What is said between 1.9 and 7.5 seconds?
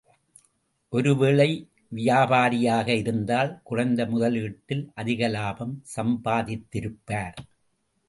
வியாபாரியாக இருந்தால் குறைந்த முதலீட்டில் அதிக லாபம் சம்பாதித்திருப்பார்!